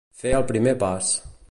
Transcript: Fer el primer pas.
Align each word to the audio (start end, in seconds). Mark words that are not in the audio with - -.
Fer 0.21 0.31
el 0.37 0.47
primer 0.53 0.75
pas. 0.87 1.11